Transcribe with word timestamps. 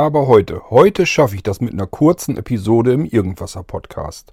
Aber 0.00 0.26
heute, 0.28 0.62
heute 0.70 1.04
schaffe 1.04 1.34
ich 1.34 1.42
das 1.42 1.60
mit 1.60 1.74
einer 1.74 1.86
kurzen 1.86 2.38
Episode 2.38 2.94
im 2.94 3.04
Irgendwasser 3.04 3.62
Podcast. 3.62 4.32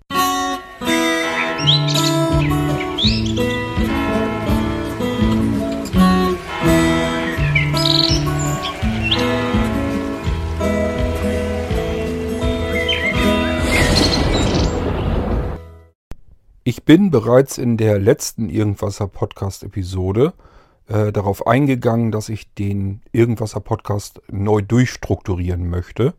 Ich 16.64 16.86
bin 16.86 17.12
bereits 17.12 17.58
in 17.58 17.76
der 17.76 18.00
letzten 18.00 18.48
Irgendwasser 18.48 19.08
Podcast 19.10 19.64
Episode 19.64 20.32
äh, 20.88 21.12
darauf 21.12 21.48
eingegangen, 21.48 22.12
dass 22.12 22.30
ich 22.30 22.54
den 22.54 23.02
Irgendwasser 23.12 23.60
Podcast 23.60 24.22
neu 24.32 24.62
durchstrukturieren 24.62 25.70
möchte, 25.70 26.14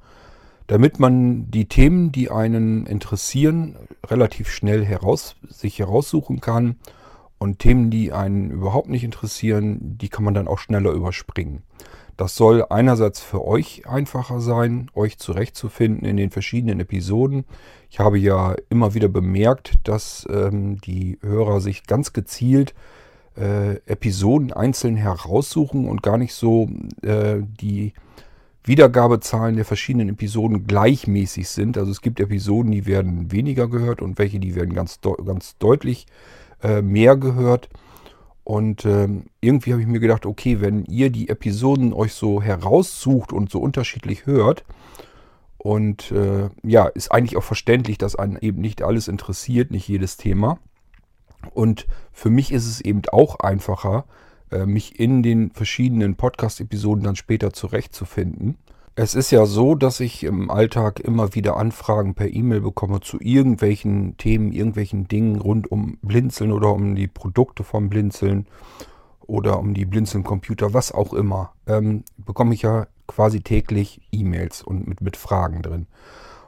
damit 0.66 0.98
man 0.98 1.50
die 1.50 1.66
Themen, 1.66 2.12
die 2.12 2.30
einen 2.30 2.86
interessieren, 2.86 3.76
relativ 4.06 4.50
schnell 4.50 4.84
heraus, 4.84 5.36
sich 5.48 5.78
heraussuchen 5.78 6.40
kann 6.40 6.76
und 7.38 7.60
Themen, 7.60 7.90
die 7.90 8.12
einen 8.12 8.50
überhaupt 8.50 8.88
nicht 8.88 9.04
interessieren, 9.04 9.96
die 9.96 10.08
kann 10.08 10.24
man 10.24 10.34
dann 10.34 10.48
auch 10.48 10.58
schneller 10.58 10.90
überspringen. 10.90 11.62
Das 12.18 12.34
soll 12.34 12.66
einerseits 12.68 13.20
für 13.20 13.46
euch 13.46 13.86
einfacher 13.86 14.40
sein, 14.40 14.90
euch 14.94 15.18
zurechtzufinden 15.18 16.04
in 16.04 16.16
den 16.16 16.30
verschiedenen 16.30 16.80
Episoden. 16.80 17.44
Ich 17.90 18.00
habe 18.00 18.18
ja 18.18 18.56
immer 18.70 18.92
wieder 18.92 19.08
bemerkt, 19.08 19.74
dass 19.84 20.26
ähm, 20.28 20.80
die 20.80 21.18
Hörer 21.22 21.60
sich 21.60 21.86
ganz 21.86 22.12
gezielt 22.12 22.74
äh, 23.38 23.76
Episoden 23.86 24.52
einzeln 24.52 24.96
heraussuchen 24.96 25.88
und 25.88 26.02
gar 26.02 26.18
nicht 26.18 26.34
so 26.34 26.68
äh, 27.02 27.36
die 27.60 27.92
Wiedergabezahlen 28.64 29.56
der 29.56 29.64
verschiedenen 29.64 30.10
Episoden 30.10 30.66
gleichmäßig 30.66 31.48
sind. 31.48 31.78
Also 31.78 31.90
es 31.90 32.02
gibt 32.02 32.20
Episoden, 32.20 32.70
die 32.70 32.86
werden 32.86 33.32
weniger 33.32 33.68
gehört 33.68 34.02
und 34.02 34.18
welche, 34.18 34.40
die 34.40 34.54
werden 34.54 34.74
ganz, 34.74 35.00
ganz 35.24 35.56
deutlich 35.58 36.06
äh, 36.62 36.82
mehr 36.82 37.16
gehört. 37.16 37.68
Und 38.44 38.84
ähm, 38.84 39.24
irgendwie 39.40 39.72
habe 39.72 39.82
ich 39.82 39.88
mir 39.88 40.00
gedacht, 40.00 40.26
okay, 40.26 40.60
wenn 40.60 40.84
ihr 40.86 41.10
die 41.10 41.28
Episoden 41.28 41.92
euch 41.92 42.14
so 42.14 42.42
heraussucht 42.42 43.32
und 43.32 43.50
so 43.50 43.60
unterschiedlich 43.60 44.26
hört, 44.26 44.64
und 45.58 46.12
äh, 46.12 46.48
ja, 46.62 46.86
ist 46.86 47.10
eigentlich 47.10 47.36
auch 47.36 47.42
verständlich, 47.42 47.98
dass 47.98 48.14
einen 48.14 48.38
eben 48.40 48.60
nicht 48.60 48.80
alles 48.80 49.08
interessiert, 49.08 49.72
nicht 49.72 49.88
jedes 49.88 50.16
Thema. 50.16 50.58
Und 51.54 51.86
für 52.12 52.30
mich 52.30 52.52
ist 52.52 52.66
es 52.66 52.80
eben 52.80 53.02
auch 53.10 53.40
einfacher, 53.40 54.04
äh, 54.50 54.66
mich 54.66 54.98
in 54.98 55.22
den 55.22 55.50
verschiedenen 55.50 56.16
Podcast-Episoden 56.16 57.04
dann 57.04 57.16
später 57.16 57.52
zurechtzufinden. 57.52 58.56
Es 58.94 59.14
ist 59.14 59.30
ja 59.30 59.46
so, 59.46 59.76
dass 59.76 60.00
ich 60.00 60.24
im 60.24 60.50
Alltag 60.50 60.98
immer 60.98 61.34
wieder 61.36 61.56
Anfragen 61.56 62.14
per 62.14 62.34
E-Mail 62.34 62.62
bekomme 62.62 63.00
zu 63.00 63.18
irgendwelchen 63.20 64.16
Themen, 64.16 64.50
irgendwelchen 64.50 65.06
Dingen 65.06 65.36
rund 65.36 65.70
um 65.70 65.98
Blinzeln 66.02 66.50
oder 66.50 66.72
um 66.72 66.96
die 66.96 67.06
Produkte 67.06 67.62
vom 67.62 67.88
Blinzeln 67.88 68.46
oder 69.20 69.60
um 69.60 69.74
die 69.74 69.84
Blinzeln-Computer, 69.84 70.74
was 70.74 70.90
auch 70.90 71.12
immer. 71.12 71.52
Ähm, 71.68 72.02
bekomme 72.16 72.54
ich 72.54 72.62
ja 72.62 72.88
quasi 73.06 73.40
täglich 73.40 74.00
E-Mails 74.10 74.62
und 74.62 74.88
mit, 74.88 75.00
mit 75.00 75.16
Fragen 75.16 75.62
drin. 75.62 75.86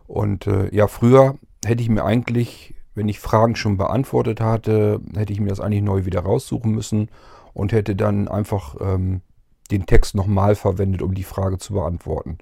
Und 0.08 0.48
äh, 0.48 0.74
ja, 0.74 0.88
früher 0.88 1.38
hätte 1.64 1.82
ich 1.82 1.88
mir 1.88 2.04
eigentlich 2.04 2.74
wenn 2.94 3.08
ich 3.08 3.20
Fragen 3.20 3.56
schon 3.56 3.76
beantwortet 3.76 4.40
hatte, 4.40 5.00
hätte 5.14 5.32
ich 5.32 5.40
mir 5.40 5.48
das 5.48 5.60
eigentlich 5.60 5.82
neu 5.82 6.04
wieder 6.04 6.20
raussuchen 6.20 6.72
müssen 6.72 7.08
und 7.52 7.72
hätte 7.72 7.94
dann 7.96 8.28
einfach 8.28 8.76
ähm, 8.80 9.22
den 9.70 9.86
Text 9.86 10.14
nochmal 10.14 10.54
verwendet, 10.54 11.02
um 11.02 11.14
die 11.14 11.22
Frage 11.22 11.58
zu 11.58 11.74
beantworten. 11.74 12.38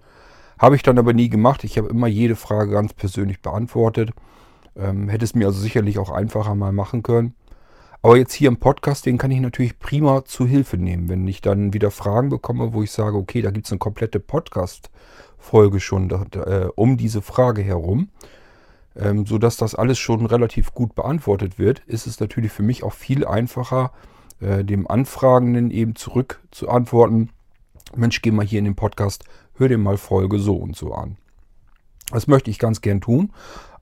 Habe 0.59 0.77
ich 0.77 0.83
dann 0.83 0.99
aber 0.99 1.13
nie 1.13 1.29
gemacht. 1.29 1.65
Ich 1.65 1.79
habe 1.79 1.89
immer 1.89 2.09
jede 2.09 2.35
Frage 2.35 2.73
ganz 2.73 2.93
persönlich 2.93 3.43
beantwortet. 3.43 4.11
Ähm, 4.77 5.09
hätte 5.09 5.25
es 5.25 5.35
mir 5.35 5.47
also 5.47 5.61
sicherlich 5.61 5.99
auch 5.99 6.11
einfacher 6.11 6.55
mal 6.55 6.73
machen 6.73 7.03
können. 7.03 7.35
Aber 8.01 8.17
jetzt 8.17 8.33
hier 8.33 8.49
im 8.49 8.59
Podcast, 8.59 9.07
den 9.07 9.19
kann 9.19 9.31
ich 9.31 9.41
natürlich 9.41 9.79
prima 9.79 10.25
zu 10.25 10.47
Hilfe 10.47 10.77
nehmen. 10.77 11.09
Wenn 11.09 11.27
ich 11.27 11.41
dann 11.41 11.73
wieder 11.73 11.91
Fragen 11.91 12.29
bekomme, 12.29 12.73
wo 12.73 12.83
ich 12.83 12.93
sage, 12.93 13.17
okay, 13.17 13.43
da 13.43 13.51
gibt 13.51 13.67
es 13.67 13.73
eine 13.73 13.81
komplette 13.81 14.21
Podcast-Folge 14.21 15.81
schon 15.81 16.09
da, 16.09 16.25
äh, 16.33 16.69
um 16.75 16.97
diese 16.97 17.23
Frage 17.23 17.63
herum 17.63 18.09
ähm, 18.99 19.27
sodass 19.27 19.57
das 19.57 19.75
alles 19.75 19.99
schon 19.99 20.27
relativ 20.27 20.75
gut 20.75 20.95
beantwortet 20.95 21.59
wird, 21.59 21.81
ist 21.87 22.07
es 22.07 22.21
natürlich 22.21 22.53
für 22.53 22.63
mich 22.63 22.83
auch 22.83 22.93
viel 22.93 23.27
einfacher, 23.27 23.93
äh, 24.41 24.65
dem 24.65 24.91
Anfragenden 24.91 25.71
eben 25.71 25.95
zurück 25.95 26.41
zu 26.51 26.69
antworten. 26.69 27.31
Mensch, 27.97 28.21
geh 28.23 28.31
mal 28.31 28.45
hier 28.45 28.59
in 28.59 28.65
den 28.65 28.77
Podcast, 28.77 29.25
hör 29.55 29.69
dir 29.69 29.79
mal 29.79 29.97
Folge 29.97 30.39
so 30.39 30.57
und 30.57 30.77
so 30.77 30.93
an. 30.93 31.17
Das 32.11 32.27
möchte 32.27 32.51
ich 32.51 32.59
ganz 32.59 32.81
gern 32.81 33.01
tun. 33.01 33.33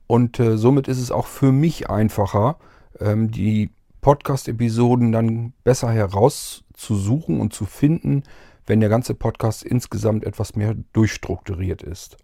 Und 0.05 0.39
äh, 0.39 0.57
somit 0.57 0.87
ist 0.87 0.99
es 0.99 1.11
auch 1.11 1.27
für 1.27 1.51
mich 1.51 1.89
einfacher, 1.89 2.57
ähm, 2.99 3.31
die 3.31 3.71
Podcast-Episoden 4.01 5.11
dann 5.11 5.53
besser 5.63 5.91
herauszusuchen 5.91 7.41
und 7.41 7.53
zu 7.53 7.65
finden, 7.65 8.23
wenn 8.65 8.79
der 8.79 8.89
ganze 8.89 9.13
Podcast 9.13 9.63
insgesamt 9.63 10.25
etwas 10.25 10.55
mehr 10.55 10.75
durchstrukturiert 10.93 11.81
ist. 11.83 12.17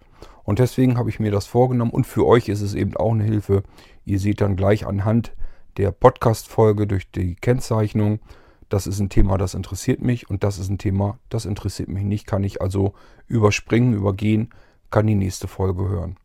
Und 0.44 0.60
deswegen 0.60 0.98
habe 0.98 1.10
ich 1.10 1.20
mir 1.20 1.32
das 1.32 1.46
vorgenommen 1.46 1.92
und 1.92 2.06
für 2.06 2.26
euch 2.26 2.50
ist 2.50 2.62
es 2.62 2.74
eben 2.74 2.96
auch 2.98 3.12
eine 3.12 3.24
Hilfe. 3.24 3.64
Ihr 4.06 4.20
seht 4.20 4.42
dann 4.42 4.56
gleich 4.56 4.86
anhand 4.86 5.34
der 5.78 5.92
Podcast-Folge 5.92 6.86
durch 6.86 7.10
die 7.10 7.36
Kennzeichnung, 7.36 8.20
das 8.70 8.88
ist 8.88 9.00
ein 9.00 9.10
Thema, 9.10 9.38
das 9.38 9.54
interessiert 9.54 10.02
mich 10.02 10.30
und 10.30 10.44
das 10.44 10.58
ist 10.58 10.70
ein 10.70 10.78
Thema, 10.78 11.20
das 11.30 11.46
interessiert 11.46 11.90
mich 11.90 12.04
nicht. 12.04 12.26
Kann 12.26 12.44
ich 12.44 12.62
also 12.62 12.94
überspringen, 13.28 13.94
übergehen, 13.94 14.50
kann 14.90 15.08
die 15.08 15.16
nächste 15.16 15.48
Folge 15.48 15.88
hören. 15.88 16.18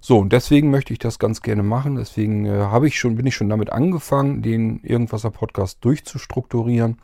So, 0.00 0.18
und 0.18 0.32
deswegen 0.32 0.70
möchte 0.70 0.92
ich 0.92 0.98
das 0.98 1.18
ganz 1.18 1.42
gerne 1.42 1.62
machen. 1.62 1.96
Deswegen 1.96 2.46
äh, 2.46 2.60
habe 2.60 2.86
ich 2.86 2.98
schon, 2.98 3.16
bin 3.16 3.26
ich 3.26 3.34
schon 3.34 3.48
damit 3.48 3.70
angefangen, 3.70 4.42
den 4.42 4.80
Irgendwaser 4.84 5.30
Podcast 5.30 5.84
durchzustrukturieren. 5.84 6.98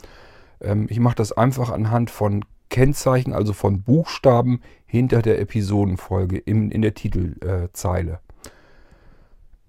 Ähm, 0.61 0.87
ich 0.89 1.01
mache 1.01 1.17
das 1.17 1.33
einfach 1.33 1.71
anhand 1.71 2.11
von 2.11 2.45
Kennzeichen, 2.69 3.33
also 3.35 3.53
von 3.53 3.83
Buchstaben 3.83 4.61
hinter 4.93 5.23
der 5.23 5.41
Episodenfolge 5.41 6.37
in, 6.37 6.71
in 6.71 6.83
der 6.83 6.93
Titelzeile. 6.93 8.21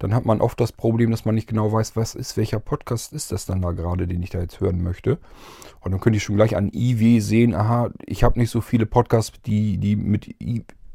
dann 0.03 0.13
hat 0.13 0.25
man 0.25 0.41
oft 0.41 0.59
das 0.59 0.73
Problem, 0.73 1.11
dass 1.11 1.23
man 1.23 1.33
nicht 1.33 1.47
genau 1.47 1.71
weiß, 1.71 1.95
was 1.95 2.13
ist, 2.13 2.35
welcher 2.35 2.59
Podcast 2.59 3.13
ist 3.13 3.31
das 3.31 3.45
dann 3.45 3.61
da 3.61 3.71
gerade, 3.71 4.05
den 4.05 4.21
ich 4.21 4.31
da 4.31 4.41
jetzt 4.41 4.59
hören 4.59 4.83
möchte. 4.83 5.17
Und 5.79 5.93
dann 5.93 6.01
könnte 6.01 6.17
ich 6.17 6.23
schon 6.23 6.35
gleich 6.35 6.57
an 6.57 6.69
IW 6.73 7.21
sehen, 7.21 7.55
aha, 7.55 7.89
ich 8.05 8.25
habe 8.25 8.37
nicht 8.37 8.49
so 8.49 8.59
viele 8.59 8.85
Podcasts, 8.85 9.41
die, 9.45 9.77
die 9.77 9.95
mit 9.95 10.35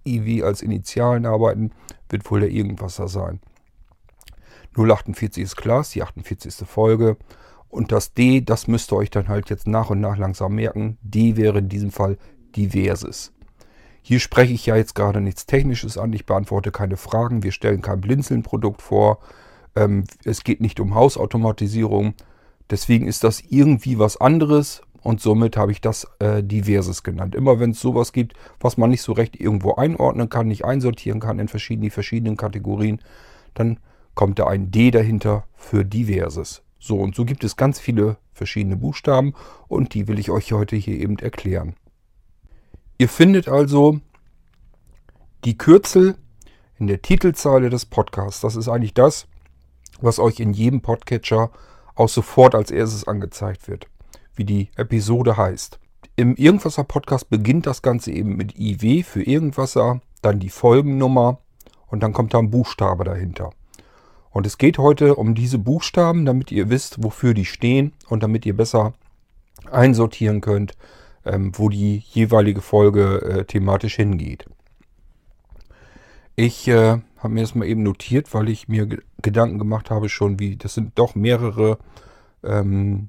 IW 0.05 0.43
als 0.43 0.61
Initialen 0.61 1.25
arbeiten, 1.25 1.71
wird 2.11 2.31
wohl 2.31 2.41
der 2.41 2.51
Irgendwasser 2.51 3.09
sein. 3.09 3.41
048 4.77 5.43
ist 5.43 5.57
klar, 5.57 5.81
ist 5.81 5.95
die 5.95 6.03
48. 6.03 6.69
Folge. 6.69 7.17
Und 7.71 7.93
das 7.93 8.13
D, 8.13 8.43
das 8.43 8.69
müsst 8.69 8.93
ihr 8.93 8.97
euch 8.97 9.09
dann 9.09 9.29
halt 9.29 9.49
jetzt 9.49 9.67
nach 9.67 9.89
und 9.89 10.03
nach 10.03 10.19
langsam 10.19 10.55
merken. 10.55 10.99
D 11.01 11.37
wäre 11.37 11.61
in 11.61 11.71
diesem 11.71 11.93
Fall 11.93 12.19
diverses. 12.55 13.33
Hier 14.09 14.21
spreche 14.21 14.55
ich 14.55 14.65
ja 14.65 14.75
jetzt 14.75 14.95
gerade 14.95 15.21
nichts 15.21 15.45
Technisches 15.45 15.99
an, 15.99 16.15
ich 16.15 16.25
beantworte 16.25 16.71
keine 16.71 16.97
Fragen, 16.97 17.43
wir 17.43 17.53
stellen 17.53 17.83
kein 17.83 18.01
Blinzeln-Produkt 18.01 18.81
vor, 18.81 19.19
ähm, 19.77 20.05
es 20.25 20.45
geht 20.45 20.63
nicht 20.63 20.81
um 20.81 20.95
Hausautomatisierung, 20.95 22.15
deswegen 22.71 23.07
ist 23.07 23.23
das 23.23 23.43
irgendwie 23.51 23.99
was 23.99 24.19
anderes 24.19 24.81
und 25.03 25.21
somit 25.21 25.59
habe 25.59 25.73
ich 25.73 25.83
das 25.83 26.07
äh, 26.21 26.43
Diverses 26.43 27.03
genannt. 27.03 27.35
Immer 27.35 27.61
wenn 27.61 27.73
es 27.73 27.83
sowas 27.83 28.15
gibt, 28.15 28.33
was 28.61 28.79
man 28.79 28.89
nicht 28.89 29.03
so 29.03 29.13
recht 29.13 29.39
irgendwo 29.39 29.75
einordnen 29.75 30.31
kann, 30.31 30.49
nicht 30.49 30.65
einsortieren 30.65 31.21
kann 31.21 31.39
in 31.39 31.49
verschiedene, 31.49 31.91
verschiedenen 31.91 32.39
Kategorien, 32.39 33.03
dann 33.53 33.79
kommt 34.15 34.39
da 34.39 34.47
ein 34.47 34.71
D 34.71 34.91
dahinter 34.91 35.45
für 35.55 35.85
Diverses. 35.85 36.63
So, 36.79 36.97
und 36.97 37.15
so 37.15 37.27
gibt 37.27 37.45
es 37.45 37.59
ganz 37.59 37.79
viele 37.79 38.17
verschiedene 38.33 38.79
Buchstaben 38.79 39.35
und 39.67 39.93
die 39.93 40.09
will 40.09 40.19
ich 40.19 40.31
euch 40.31 40.53
heute 40.53 40.77
hier 40.77 40.99
eben 40.99 41.19
erklären. 41.19 41.75
Ihr 43.01 43.09
findet 43.09 43.49
also 43.49 44.01
die 45.45 45.57
Kürzel 45.57 46.17
in 46.81 46.89
der 46.89 47.01
Titelzeile 47.01 47.71
des 47.71 47.87
Podcasts. 47.87 48.41
Das 48.41 48.57
ist 48.57 48.69
eigentlich 48.69 48.93
das, 48.93 49.29
was 50.01 50.19
euch 50.19 50.41
in 50.41 50.53
jedem 50.53 50.81
Podcatcher 50.81 51.53
auch 51.95 52.09
sofort 52.09 52.57
als 52.57 52.73
erstes 52.73 53.07
angezeigt 53.07 53.69
wird, 53.69 53.87
wie 54.35 54.45
die 54.45 54.71
Episode 54.75 55.37
heißt. 55.37 55.79
Im 56.17 56.35
Irgendwasser 56.35 56.83
Podcast 56.83 57.31
beginnt 57.31 57.67
das 57.67 57.83
Ganze 57.83 58.11
eben 58.11 58.35
mit 58.35 58.59
IW 58.59 59.05
für 59.05 59.23
Irgendwasser, 59.23 60.01
dann 60.21 60.41
die 60.41 60.51
Folgennummer 60.51 61.39
und 61.87 62.03
dann 62.03 62.13
kommt 62.13 62.35
da 62.35 62.39
ein 62.39 62.51
Buchstabe 62.51 63.05
dahinter. 63.05 63.51
Und 64.31 64.45
es 64.45 64.59
geht 64.59 64.77
heute 64.77 65.15
um 65.15 65.37
diese 65.37 65.59
Buchstaben, 65.59 66.25
damit 66.25 66.51
ihr 66.51 66.69
wisst, 66.69 67.01
wofür 67.05 67.33
die 67.33 67.45
stehen 67.45 67.93
und 68.09 68.25
damit 68.25 68.45
ihr 68.45 68.57
besser 68.57 68.95
einsortieren 69.71 70.41
könnt, 70.41 70.77
ähm, 71.25 71.53
wo 71.55 71.69
die 71.69 71.99
jeweilige 71.99 72.61
Folge 72.61 73.23
äh, 73.23 73.45
thematisch 73.45 73.97
hingeht. 73.97 74.47
Ich 76.37 76.69
äh, 76.69 76.99
habe 77.19 77.35
mir 77.35 77.41
das 77.41 77.55
mal 77.55 77.67
eben 77.67 77.83
notiert, 77.83 78.33
weil 78.33 78.49
ich 78.49 78.69
mir 78.69 78.89
Gedanken 79.21 79.59
gemacht 79.59 79.91
habe 79.91 80.09
schon, 80.09 80.39
wie 80.39 80.57
das 80.57 80.75
sind 80.75 80.99
doch 80.99 81.15
mehrere 81.15 81.79
ähm, 82.45 83.09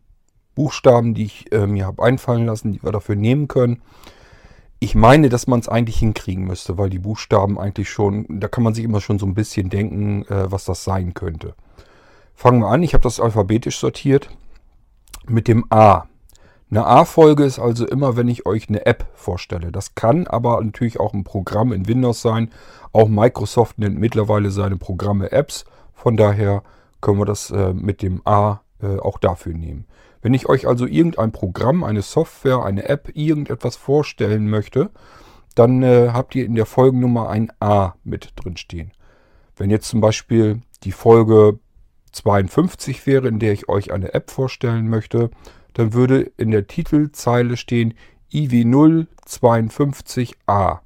Buchstaben, 0.59 1.13
die 1.13 1.23
ich 1.23 1.51
äh, 1.53 1.67
mir 1.67 1.85
habe 1.85 2.03
einfallen 2.03 2.45
lassen, 2.45 2.73
die 2.73 2.83
wir 2.83 2.91
dafür 2.91 3.15
nehmen 3.15 3.47
können. 3.47 3.81
Ich 4.79 4.93
meine, 4.93 5.29
dass 5.29 5.47
man 5.47 5.61
es 5.61 5.69
eigentlich 5.69 5.99
hinkriegen 5.99 6.43
müsste, 6.45 6.77
weil 6.77 6.89
die 6.89 6.99
Buchstaben 6.99 7.57
eigentlich 7.57 7.89
schon, 7.89 8.25
da 8.27 8.49
kann 8.49 8.65
man 8.65 8.73
sich 8.73 8.83
immer 8.83 8.99
schon 8.99 9.19
so 9.19 9.25
ein 9.25 9.35
bisschen 9.35 9.69
denken, 9.69 10.23
äh, 10.23 10.51
was 10.51 10.65
das 10.65 10.83
sein 10.83 11.13
könnte. 11.13 11.55
Fangen 12.35 12.59
wir 12.59 12.67
an, 12.67 12.83
ich 12.83 12.93
habe 12.93 13.03
das 13.03 13.21
alphabetisch 13.21 13.77
sortiert 13.77 14.29
mit 15.27 15.47
dem 15.47 15.65
A. 15.69 16.08
Eine 16.71 16.85
A-Folge 16.85 17.45
ist 17.45 17.57
also 17.57 17.87
immer, 17.87 18.15
wenn 18.15 18.27
ich 18.27 18.45
euch 18.45 18.69
eine 18.69 18.85
App 18.85 19.07
vorstelle. 19.15 19.71
Das 19.71 19.95
kann 19.95 20.27
aber 20.27 20.61
natürlich 20.63 20.99
auch 20.99 21.13
ein 21.13 21.23
Programm 21.23 21.73
in 21.73 21.87
Windows 21.87 22.21
sein. 22.21 22.51
Auch 22.91 23.07
Microsoft 23.07 23.79
nennt 23.79 23.97
mittlerweile 23.97 24.51
seine 24.51 24.77
Programme 24.77 25.31
Apps. 25.31 25.65
Von 25.93 26.15
daher 26.15 26.61
können 27.01 27.17
wir 27.17 27.25
das 27.25 27.49
äh, 27.49 27.73
mit 27.73 28.03
dem 28.03 28.21
A 28.25 28.61
äh, 28.83 28.99
auch 28.99 29.17
dafür 29.17 29.53
nehmen. 29.53 29.85
Wenn 30.21 30.35
ich 30.35 30.47
euch 30.47 30.67
also 30.67 30.85
irgendein 30.85 31.31
Programm, 31.31 31.83
eine 31.83 32.03
Software, 32.03 32.63
eine 32.63 32.87
App, 32.87 33.09
irgendetwas 33.15 33.75
vorstellen 33.75 34.47
möchte, 34.47 34.91
dann 35.55 35.81
äh, 35.81 36.09
habt 36.13 36.35
ihr 36.35 36.45
in 36.45 36.55
der 36.55 36.67
Folgennummer 36.67 37.29
ein 37.29 37.51
A 37.59 37.95
mit 38.03 38.33
drin 38.35 38.57
stehen. 38.57 38.91
Wenn 39.55 39.71
jetzt 39.71 39.89
zum 39.89 40.01
Beispiel 40.01 40.61
die 40.83 40.91
Folge 40.91 41.57
52 42.11 43.07
wäre, 43.07 43.27
in 43.27 43.39
der 43.39 43.53
ich 43.53 43.69
euch 43.69 43.91
eine 43.91 44.13
App 44.13 44.29
vorstellen 44.29 44.87
möchte, 44.87 45.31
dann 45.73 45.93
würde 45.93 46.31
in 46.37 46.51
der 46.51 46.67
Titelzeile 46.67 47.57
stehen 47.57 47.95
IW052A 48.31 50.79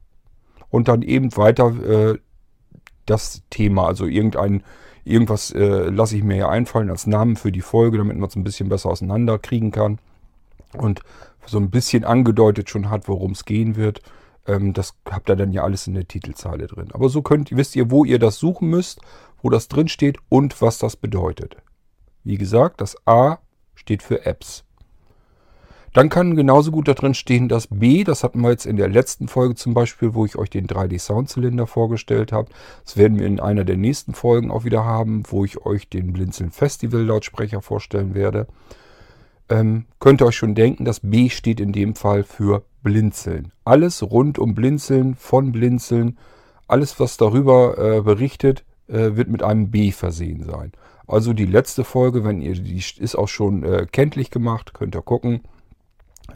und 0.69 0.88
dann 0.88 1.01
eben 1.01 1.35
weiter 1.38 1.74
äh, 1.83 2.18
das 3.06 3.44
Thema, 3.50 3.88
also 3.88 4.06
irgendein 4.06 4.63
irgendwas 5.06 5.51
äh, 5.51 5.89
lasse 5.89 6.15
ich 6.15 6.24
mir 6.24 6.38
ja 6.38 6.50
einfallen 6.50 6.89
als 6.89 7.07
Namen 7.07 7.35
für 7.35 7.51
die 7.51 7.62
Folge, 7.62 7.97
damit 7.97 8.18
man 8.18 8.30
es 8.30 8.35
ein 8.35 8.44
bisschen 8.44 8.69
besser 8.69 8.89
auseinanderkriegen 8.89 9.71
kann 9.71 10.00
und 10.77 11.01
so 11.45 11.57
ein 11.57 11.69
bisschen 11.69 12.06
angedeutet 12.06 12.69
schon 12.69 12.89
hat, 12.89 13.07
worum 13.07 13.31
es 13.31 13.45
gehen 13.45 13.75
wird. 13.75 14.01
Ähm, 14.47 14.74
das 14.74 14.95
habt 15.09 15.30
ihr 15.30 15.35
dann 15.35 15.51
ja 15.51 15.63
alles 15.63 15.88
in 15.88 15.94
der 15.94 16.07
Titelzeile 16.07 16.68
drin. 16.68 16.89
Aber 16.94 17.09
so 17.09 17.21
könnt, 17.21 17.51
wisst 17.51 17.75
ihr, 17.75 17.91
wo 17.91 18.06
ihr 18.06 18.19
das 18.19 18.38
suchen 18.38 18.69
müsst, 18.69 19.01
wo 19.41 19.50
das 19.50 19.68
drin 19.68 19.89
steht 19.89 20.18
und 20.30 20.62
was 20.62 20.77
das 20.77 20.95
bedeutet. 20.95 21.57
Wie 22.24 22.38
gesagt, 22.38 22.80
das 22.80 22.95
A 23.06 23.39
steht 23.75 24.03
für 24.03 24.25
Apps. 24.25 24.63
Dann 25.94 26.10
kann 26.10 26.36
genauso 26.36 26.72
gut 26.72 26.88
da 26.88 26.95
drin 26.95 27.13
stehen 27.13 27.48
das 27.48 27.68
B. 27.68 28.04
Das 28.04 28.24
hatten 28.24 28.42
wir 28.42 28.50
jetzt 28.50 28.66
in 28.66 28.78
der 28.78 28.90
letzten 28.90 29.28
Folge 29.28 29.54
zum 29.54 29.75
Beispiel, 29.75 30.16
wo 30.16 30.25
ich 30.25 30.36
euch 30.38 30.50
den 30.50 30.66
3D-Soundzylinder 30.66 31.68
vorgestellt 31.68 32.31
habe. 32.31 32.50
Das 32.84 32.98
werden 32.98 33.19
wir 33.19 33.28
in 33.28 33.40
einer 33.40 33.63
der 33.63 33.78
nächsten 33.78 34.16
Folgen 34.16 34.50
auch 34.50 34.66
wieder 34.66 34.84
haben, 34.84 35.24
wo 35.28 35.45
ich 35.45 35.66
euch 35.66 35.88
den 35.88 36.12
Blinzeln 36.12 36.50
Festival 36.50 37.04
Lautsprecher 37.04 37.62
vorstellen 37.62 38.16
werde. 38.16 38.48
Ähm, 39.50 39.86
könnt 40.00 40.22
ihr 40.22 40.25
euch 40.25 40.36
schon 40.36 40.56
denken, 40.56 40.84
das 40.84 41.00
B 41.01 41.30
steht 41.30 41.60
in 41.60 41.74
dem 41.74 41.94
Fall 41.94 42.24
für 42.24 42.63
Blinzeln. 42.81 43.51
Alles 43.63 44.01
rund 44.01 44.40
um 44.40 44.56
Blinzeln, 44.56 45.16
von 45.16 45.51
Blinzeln, 45.51 46.18
alles 46.68 47.00
was 47.00 47.18
darüber 47.18 47.78
äh, 47.78 48.01
berichtet, 48.01 48.63
äh, 48.88 49.16
wird 49.16 49.30
mit 49.30 49.44
einem 49.44 49.69
B 49.69 49.92
versehen 49.92 50.44
sein. 50.44 50.72
Also 51.06 51.34
die 51.34 51.45
letzte 51.45 51.84
Folge, 51.84 52.24
wenn 52.24 52.42
ihr 52.42 52.56
die 52.56 52.78
ist 52.78 53.16
auch 53.16 53.28
schon 53.28 53.63
äh, 53.63 53.86
kenntlich 53.92 54.31
gemacht, 54.31 54.74
könnt 54.74 54.95
ihr 54.95 55.01
gucken. 55.01 55.42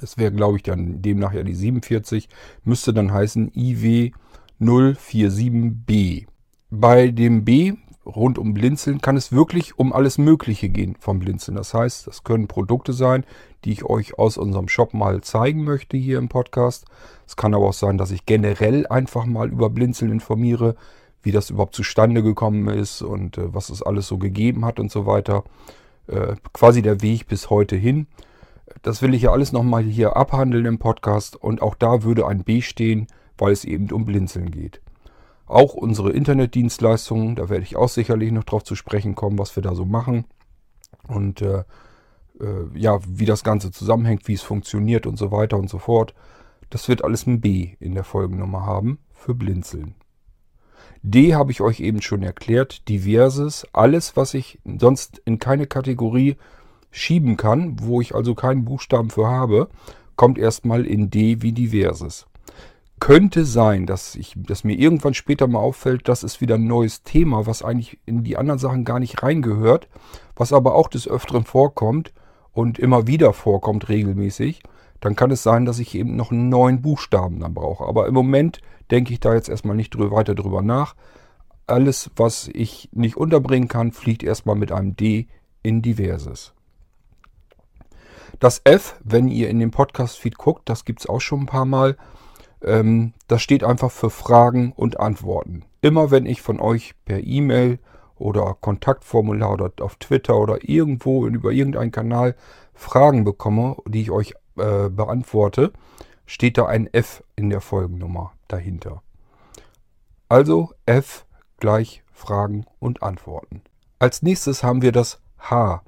Es 0.02 0.18
wäre, 0.18 0.32
glaube 0.32 0.58
ich, 0.58 0.64
dann 0.64 1.02
demnach 1.02 1.34
ja 1.34 1.44
die 1.44 1.56
47. 1.56 2.30
Müsste 2.64 2.94
dann 2.94 3.12
heißen 3.12 3.52
IW 3.56 4.12
047b. 4.60 6.28
Bei 6.70 7.08
dem 7.10 7.46
B 7.46 7.74
rund 8.06 8.38
um 8.38 8.54
Blinzeln 8.54 9.02
kann 9.02 9.18
es 9.18 9.32
wirklich 9.32 9.78
um 9.78 9.94
alles 9.94 10.18
Mögliche 10.18 10.70
gehen 10.70 10.96
vom 11.00 11.20
Blinzeln. 11.20 11.56
Das 11.56 11.74
heißt, 11.74 12.08
das 12.08 12.24
können 12.24 12.48
Produkte 12.48 12.94
sein, 12.94 13.26
die 13.66 13.72
ich 13.72 13.86
euch 13.86 14.18
aus 14.18 14.38
unserem 14.38 14.68
Shop 14.68 14.94
mal 14.94 15.22
zeigen 15.22 15.64
möchte 15.64 15.98
hier 15.98 16.18
im 16.18 16.30
Podcast. 16.30 16.86
Es 17.28 17.36
kann 17.36 17.54
aber 17.54 17.68
auch 17.68 17.74
sein, 17.74 17.98
dass 17.98 18.12
ich 18.12 18.26
generell 18.26 18.88
einfach 18.88 19.26
mal 19.26 19.50
über 19.50 19.70
Blinzeln 19.70 20.12
informiere, 20.12 20.76
wie 21.22 21.32
das 21.32 21.50
überhaupt 21.50 21.76
zustande 21.76 22.24
gekommen 22.24 22.70
ist 22.70 23.02
und 23.02 23.38
äh, 23.38 23.54
was 23.54 23.70
es 23.70 23.84
alles 23.84 24.08
so 24.08 24.18
gegeben 24.18 24.66
hat 24.66 24.80
und 24.80 24.92
so 24.92 25.06
weiter. 25.06 25.44
Äh, 26.08 26.36
quasi 26.54 26.82
der 26.82 27.02
Weg 27.02 27.28
bis 27.28 27.50
heute 27.50 27.76
hin. 27.76 28.08
Das 28.82 29.02
will 29.02 29.14
ich 29.14 29.24
ja 29.24 29.32
alles 29.32 29.52
nochmal 29.52 29.84
hier 29.84 30.16
abhandeln 30.18 30.66
im 30.66 30.80
Podcast 30.80 31.36
und 31.36 31.62
auch 31.62 31.76
da 31.76 32.04
würde 32.04 32.28
ein 32.28 32.44
B 32.44 32.62
stehen, 32.62 33.08
weil 33.38 33.52
es 33.52 33.66
eben 33.66 33.92
um 33.92 34.06
Blinzeln 34.06 34.52
geht. 34.52 34.82
Auch 35.46 35.74
unsere 35.74 36.12
Internetdienstleistungen, 36.12 37.36
da 37.36 37.50
werde 37.50 37.64
ich 37.64 37.78
auch 37.78 37.90
sicherlich 37.90 38.32
noch 38.32 38.44
drauf 38.44 38.64
zu 38.64 38.76
sprechen 38.76 39.16
kommen, 39.16 39.40
was 39.40 39.56
wir 39.56 39.64
da 39.64 39.76
so 39.76 39.86
machen 39.86 40.26
und 41.08 41.42
äh, 41.42 41.64
äh, 42.40 42.66
ja, 42.76 43.00
wie 43.08 43.26
das 43.26 43.44
Ganze 43.44 43.72
zusammenhängt, 43.72 44.28
wie 44.28 44.34
es 44.34 44.42
funktioniert 44.42 45.08
und 45.08 45.18
so 45.18 45.32
weiter 45.32 45.58
und 45.58 45.70
so 45.70 45.80
fort. 45.80 46.14
Das 46.70 46.90
wird 46.90 47.04
alles 47.04 47.26
ein 47.26 47.40
B 47.40 47.76
in 47.80 47.94
der 47.94 48.04
Folgennummer 48.04 48.66
haben 48.66 49.00
für 49.14 49.34
Blinzeln. 49.34 49.96
D 51.02 51.36
habe 51.36 51.52
ich 51.52 51.62
euch 51.62 51.80
eben 51.80 52.02
schon 52.02 52.24
erklärt, 52.24 52.90
diverses, 52.90 53.66
alles, 53.72 54.18
was 54.18 54.34
ich 54.34 54.60
sonst 54.66 55.22
in 55.24 55.40
keine 55.40 55.68
Kategorie 55.68 56.36
schieben 56.92 57.38
kann, 57.38 57.78
wo 57.82 58.02
ich 58.02 58.16
also 58.16 58.36
keinen 58.36 58.66
Buchstaben 58.66 59.10
für 59.10 59.28
habe, 59.28 59.70
kommt 60.16 60.38
erstmal 60.38 60.86
in 60.86 61.10
D 61.10 61.42
wie 61.42 61.52
diverses. 61.52 62.28
Könnte 63.00 63.46
sein, 63.46 63.86
dass, 63.86 64.16
ich, 64.16 64.34
dass 64.36 64.64
mir 64.64 64.74
irgendwann 64.74 65.14
später 65.14 65.48
mal 65.48 65.60
auffällt, 65.60 66.08
das 66.08 66.24
ist 66.24 66.42
wieder 66.42 66.56
ein 66.56 66.66
neues 66.66 67.04
Thema, 67.04 67.46
was 67.46 67.62
eigentlich 67.62 68.00
in 68.08 68.24
die 68.24 68.38
anderen 68.38 68.58
Sachen 68.58 68.86
gar 68.86 69.00
nicht 69.00 69.22
reingehört, 69.22 69.88
was 70.36 70.52
aber 70.52 70.74
auch 70.74 70.88
des 70.88 71.08
Öfteren 71.08 71.44
vorkommt 71.44 72.12
und 72.54 72.80
immer 72.80 73.06
wieder 73.06 73.34
vorkommt 73.34 73.88
regelmäßig. 73.88 74.64
Dann 75.00 75.16
kann 75.16 75.30
es 75.30 75.44
sein, 75.44 75.66
dass 75.66 75.78
ich 75.78 75.94
eben 75.94 76.16
noch 76.16 76.32
einen 76.32 76.50
neuen 76.50 76.82
Buchstaben 76.82 77.40
dann 77.40 77.54
brauche. 77.54 77.86
Aber 77.86 78.08
im 78.08 78.16
Moment 78.16 78.62
denke 78.90 79.14
ich 79.14 79.20
da 79.20 79.36
jetzt 79.36 79.48
erstmal 79.48 79.76
nicht 79.76 79.94
drüber, 79.94 80.16
weiter 80.16 80.34
drüber 80.34 80.64
nach. 80.64 80.96
Alles, 81.68 82.10
was 82.16 82.50
ich 82.52 82.90
nicht 82.94 83.16
unterbringen 83.16 83.68
kann, 83.68 83.92
fliegt 83.92 84.24
erstmal 84.24 84.56
mit 84.56 84.72
einem 84.72 84.96
D 84.96 85.28
in 85.62 85.84
diverses. 85.84 86.54
Das 88.40 88.62
F, 88.66 89.00
wenn 89.04 89.28
ihr 89.28 89.50
in 89.50 89.60
den 89.60 89.72
Podcast-Feed 89.72 90.38
guckt, 90.38 90.70
das 90.70 90.86
gibt 90.86 91.00
es 91.00 91.08
auch 91.08 91.22
schon 91.22 91.42
ein 91.42 91.46
paar 91.48 91.66
Mal. 91.66 91.98
Ähm, 92.62 93.14
das 93.28 93.42
steht 93.42 93.64
einfach 93.64 93.92
für 93.92 94.10
Fragen 94.10 94.74
und 94.76 95.00
Antworten. 95.00 95.66
Immer 95.82 96.12
wenn 96.12 96.26
ich 96.26 96.42
von 96.42 96.60
euch 96.60 96.94
per 97.06 97.24
E-Mail 97.24 97.80
oder 98.16 98.56
Kontaktformular 98.60 99.54
oder 99.54 99.72
auf 99.82 99.96
Twitter 99.96 100.38
oder 100.38 100.68
irgendwo 100.68 101.26
über 101.26 101.52
irgendeinen 101.52 101.92
Kanal 101.92 102.36
Fragen 102.74 103.24
bekomme, 103.24 103.78
die 103.88 104.02
ich 104.02 104.12
euch 104.12 104.34
äh, 104.58 104.90
beantworte, 104.90 105.74
steht 106.26 106.58
da 106.58 106.66
ein 106.68 106.92
F 106.94 107.24
in 107.36 107.50
der 107.50 107.62
Folgennummer 107.62 108.34
dahinter. 108.48 109.02
Also 110.30 110.74
F 110.86 111.26
gleich 111.60 112.04
Fragen 112.12 112.66
und 112.80 113.02
Antworten. 113.02 113.62
Als 113.98 114.22
nächstes 114.22 114.64
haben 114.64 114.82
wir 114.82 114.92
das 114.92 115.22
H. 115.40 115.82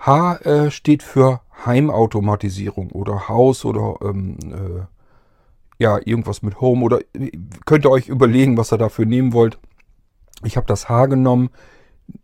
H 0.00 0.36
äh, 0.36 0.70
steht 0.70 1.02
für 1.02 1.42
Heimautomatisierung 1.66 2.90
oder 2.92 3.28
Haus 3.28 3.66
oder 3.66 3.96
ähm, 4.02 4.38
äh, 4.44 4.86
ja, 5.78 5.98
irgendwas 6.02 6.42
mit 6.42 6.60
Home 6.60 6.84
oder 6.84 7.00
äh, 7.14 7.30
könnt 7.66 7.84
ihr 7.84 7.90
euch 7.90 8.08
überlegen, 8.08 8.56
was 8.56 8.72
ihr 8.72 8.78
dafür 8.78 9.04
nehmen 9.04 9.34
wollt. 9.34 9.58
Ich 10.42 10.56
habe 10.56 10.66
das 10.66 10.88
H 10.88 11.06
genommen. 11.06 11.50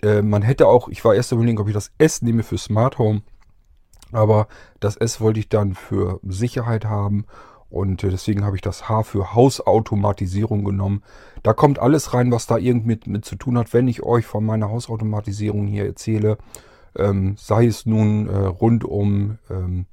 Äh, 0.02 0.22
man 0.22 0.40
hätte 0.40 0.66
auch, 0.68 0.88
ich 0.88 1.04
war 1.04 1.14
erst 1.14 1.32
überlegen, 1.32 1.58
ob 1.58 1.68
ich 1.68 1.74
das 1.74 1.92
S 1.98 2.22
nehme 2.22 2.42
für 2.42 2.56
Smart 2.56 2.98
Home. 2.98 3.22
Aber 4.10 4.48
das 4.80 4.96
S 4.96 5.20
wollte 5.20 5.40
ich 5.40 5.50
dann 5.50 5.74
für 5.74 6.18
Sicherheit 6.22 6.86
haben. 6.86 7.26
Und 7.68 8.02
äh, 8.04 8.08
deswegen 8.08 8.46
habe 8.46 8.56
ich 8.56 8.62
das 8.62 8.88
H 8.88 9.02
für 9.02 9.34
Hausautomatisierung 9.34 10.64
genommen. 10.64 11.02
Da 11.42 11.52
kommt 11.52 11.78
alles 11.78 12.14
rein, 12.14 12.32
was 12.32 12.46
da 12.46 12.56
irgendwie 12.56 12.86
mit, 12.86 13.06
mit 13.06 13.24
zu 13.26 13.36
tun 13.36 13.58
hat, 13.58 13.74
wenn 13.74 13.86
ich 13.86 14.02
euch 14.02 14.24
von 14.24 14.46
meiner 14.46 14.70
Hausautomatisierung 14.70 15.66
hier 15.66 15.84
erzähle 15.84 16.38
ähm, 16.98 17.36
sei 17.38 17.66
es 17.66 17.86
nun 17.86 18.28
äh, 18.28 18.36
rund 18.36 18.84
um 18.84 19.38
ähm, 19.50 19.86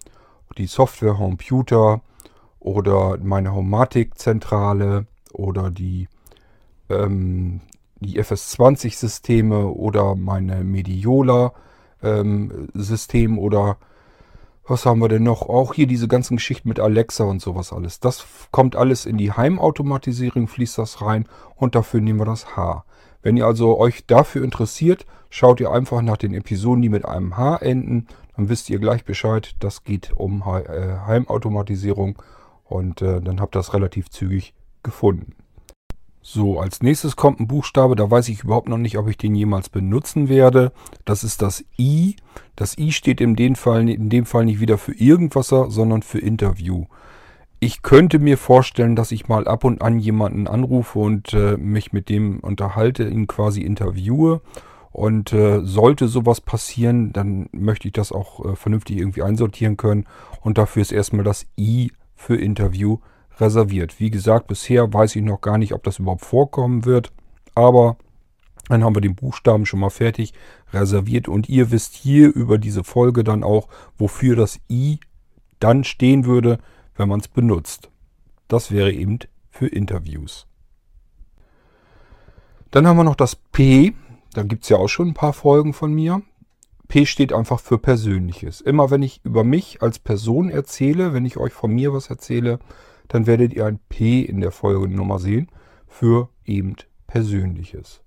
die 0.58 0.68
Software 0.68 1.16
Computer 1.16 2.02
oder 2.60 3.18
meine 3.22 3.54
Homatic-Zentrale 3.54 5.08
oder 5.34 5.70
die, 5.72 6.08
ähm, 6.90 7.60
die 8.00 8.22
FS20-Systeme 8.22 9.68
oder 9.68 10.16
meine 10.16 10.64
Mediola-System 10.64 13.32
ähm, 13.32 13.40
oder 13.40 13.78
was 14.66 14.86
haben 14.86 15.00
wir 15.00 15.10
denn 15.10 15.24
noch? 15.24 15.42
Auch 15.42 15.74
hier 15.74 15.88
diese 15.88 16.08
ganzen 16.08 16.38
Geschichten 16.38 16.70
mit 16.70 16.80
Alexa 16.80 17.26
und 17.26 17.42
sowas 17.42 17.74
alles. 17.74 18.00
Das 18.00 18.26
kommt 18.52 18.78
alles 18.78 19.06
in 19.06 19.18
die 19.18 19.34
Heimautomatisierung, 19.34 20.48
fließt 20.48 20.78
das 20.78 21.02
rein 21.02 21.28
und 21.56 21.76
dafür 21.76 22.00
nehmen 22.00 22.20
wir 22.20 22.26
das 22.26 22.56
H. 22.56 22.86
Wenn 23.24 23.38
ihr 23.38 23.48
also 23.48 23.80
euch 23.80 24.06
dafür 24.06 24.44
interessiert, 24.44 25.06
schaut 25.30 25.60
ihr 25.60 25.72
einfach 25.72 26.02
nach 26.04 26.18
den 26.18 26.34
Episoden, 26.34 26.82
die 26.82 26.90
mit 26.90 27.06
einem 27.06 27.38
H 27.38 27.58
enden. 27.58 28.08
Dann 28.36 28.50
wisst 28.50 28.70
ihr 28.70 28.80
gleich 28.80 29.06
Bescheid, 29.06 29.56
das 29.60 29.84
geht 29.84 30.12
um 30.16 30.42
äh, 30.42 30.98
Heimautomatisierung 31.08 32.22
und 32.66 33.02
äh, 33.02 33.22
dann 33.22 33.40
habt 33.40 33.56
ihr 33.56 33.60
das 33.60 33.74
relativ 33.74 34.10
zügig 34.10 34.54
gefunden. 34.84 35.36
So, 36.26 36.60
als 36.60 36.82
nächstes 36.82 37.18
kommt 37.18 37.40
ein 37.40 37.48
Buchstabe, 37.48 37.96
da 37.96 38.10
weiß 38.10 38.30
ich 38.30 38.44
überhaupt 38.44 38.70
noch 38.70 38.78
nicht, 38.78 38.98
ob 38.98 39.10
ich 39.10 39.18
den 39.18 39.36
jemals 39.36 39.68
benutzen 39.70 40.30
werde. 40.30 40.72
Das 41.04 41.24
ist 41.24 41.42
das 41.42 41.66
I. 41.78 42.16
Das 42.56 42.78
I 42.78 42.94
steht 42.94 43.20
in 43.20 43.36
dem 43.36 43.56
Fall, 43.56 43.90
in 43.90 44.10
dem 44.10 44.26
Fall 44.26 44.46
nicht 44.46 44.62
wieder 44.62 44.78
für 44.78 44.94
Irgendwasser, 44.94 45.70
sondern 45.70 46.02
für 46.02 46.20
Interview. 46.20 46.86
Ich 47.66 47.82
könnte 47.82 48.20
mir 48.20 48.38
vorstellen, 48.38 48.98
dass 48.98 49.14
ich 49.14 49.30
mal 49.30 49.48
ab 49.48 49.64
und 49.64 49.82
an 49.82 49.98
jemanden 49.98 50.48
anrufe 50.48 51.00
und 51.00 51.34
äh, 51.34 51.56
mich 51.56 51.94
mit 51.94 52.10
dem 52.10 52.42
unterhalte, 52.42 53.08
ihn 53.08 53.26
quasi 53.26 53.62
interviewe. 53.62 54.42
Und 54.92 55.32
äh, 55.32 55.62
sollte 55.64 56.10
sowas 56.10 56.42
passieren, 56.42 57.14
dann 57.14 57.48
möchte 57.54 57.88
ich 57.88 57.94
das 57.94 58.12
auch 58.12 58.44
äh, 58.44 58.58
vernünftig 58.58 58.98
irgendwie 58.98 59.24
einsortieren 59.24 59.78
können. 59.78 60.08
Und 60.42 60.58
dafür 60.58 60.82
ist 60.82 60.92
erstmal 60.92 61.24
das 61.24 61.46
I 61.58 61.94
für 62.18 62.36
Interview 62.36 62.98
reserviert. 63.40 63.98
Wie 63.98 64.10
gesagt, 64.10 64.48
bisher 64.48 64.94
weiß 64.94 65.16
ich 65.16 65.24
noch 65.24 65.40
gar 65.40 65.58
nicht, 65.58 65.72
ob 65.72 65.84
das 65.84 66.00
überhaupt 66.00 66.26
vorkommen 66.26 66.84
wird, 66.84 67.14
aber 67.56 67.96
dann 68.68 68.84
haben 68.84 68.94
wir 68.96 69.02
den 69.02 69.16
Buchstaben 69.16 69.66
schon 69.66 69.80
mal 69.80 69.90
fertig 69.90 70.34
reserviert 70.74 71.30
und 71.30 71.48
ihr 71.48 71.72
wisst 71.72 71.94
hier 71.94 72.36
über 72.36 72.58
diese 72.58 72.84
Folge 72.84 73.24
dann 73.24 73.42
auch, 73.42 73.70
wofür 73.98 74.36
das 74.36 74.60
I 74.70 75.00
dann 75.62 75.86
stehen 75.86 76.26
würde, 76.26 76.60
wenn 76.96 77.10
man 77.10 77.20
es 77.20 77.28
benutzt. 77.28 77.90
Das 78.48 78.72
wäre 78.72 78.92
eben 78.92 79.20
für 79.50 79.68
Interviews. 79.68 80.48
Dann 82.72 82.88
haben 82.88 82.98
wir 82.98 83.04
noch 83.04 83.16
das 83.16 83.36
P. 83.36 83.94
Da 84.34 84.44
gibt 84.44 84.64
es 84.64 84.70
ja 84.70 84.78
auch 84.78 84.88
schon 84.88 85.10
ein 85.10 85.14
paar 85.14 85.34
Folgen 85.34 85.74
von 85.74 85.94
mir. 85.94 86.22
P 86.88 87.06
steht 87.06 87.34
einfach 87.34 87.60
für 87.60 87.78
Persönliches. 87.78 88.62
Immer 88.62 88.92
wenn 88.92 89.04
ich 89.04 89.22
über 89.24 89.44
mich 89.44 89.82
als 89.82 90.00
Person 90.00 90.50
erzähle, 90.50 91.14
wenn 91.14 91.26
ich 91.26 91.38
euch 91.38 91.54
von 91.54 91.72
mir 91.72 91.94
was 91.94 92.10
erzähle, 92.10 92.60
dann 93.08 93.28
werdet 93.28 93.54
ihr 93.54 93.66
ein 93.66 93.80
P 93.90 94.22
in 94.22 94.42
der 94.42 94.52
Folgenummer 94.52 95.20
sehen 95.20 95.50
für 95.88 96.30
eben 96.46 96.76
Persönliches. 97.08 98.02